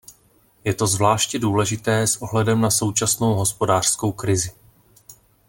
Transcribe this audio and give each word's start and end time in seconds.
Je 0.63 0.73
to 0.73 0.87
zvláště 0.87 1.39
důležité 1.39 2.07
s 2.07 2.21
ohledem 2.21 2.61
na 2.61 2.69
současnou 2.71 3.33
hospodářskou 3.33 4.11
krizi. 4.11 4.51